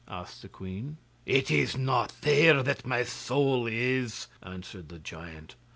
asked 0.07 0.41
the 0.41 0.49
queen. 0.49 0.97
'It 1.27 1.51
is 1.51 1.77
not 1.77 2.11
there 2.21 2.63
that 2.63 2.87
my 2.87 3.03
soul 3.03 3.67
is,' 3.67 4.25
answered 4.41 4.89
the 4.89 4.97
giant. 4.97 5.53